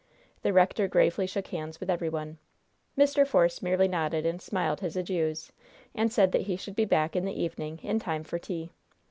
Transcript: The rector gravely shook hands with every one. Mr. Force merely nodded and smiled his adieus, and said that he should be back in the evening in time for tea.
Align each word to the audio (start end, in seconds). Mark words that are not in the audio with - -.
The 0.41 0.51
rector 0.51 0.87
gravely 0.87 1.27
shook 1.27 1.49
hands 1.49 1.79
with 1.79 1.87
every 1.87 2.09
one. 2.09 2.39
Mr. 2.97 3.23
Force 3.27 3.61
merely 3.61 3.87
nodded 3.87 4.25
and 4.25 4.41
smiled 4.41 4.79
his 4.79 4.95
adieus, 4.97 5.51
and 5.93 6.11
said 6.11 6.31
that 6.31 6.47
he 6.49 6.57
should 6.57 6.75
be 6.75 6.85
back 6.85 7.15
in 7.15 7.23
the 7.25 7.39
evening 7.39 7.79
in 7.83 7.99
time 7.99 8.23
for 8.23 8.39
tea. 8.39 8.71